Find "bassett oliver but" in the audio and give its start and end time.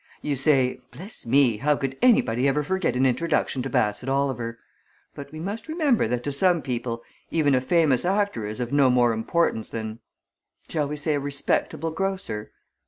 3.69-5.31